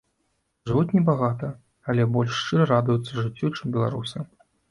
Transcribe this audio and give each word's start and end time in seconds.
Жывуць 0.69 0.93
небагата, 0.95 1.49
але 1.93 2.07
больш 2.15 2.31
шчыра 2.39 2.65
радуюцца 2.73 3.13
жыццю, 3.25 3.51
чым 3.57 3.67
беларусы. 3.79 4.27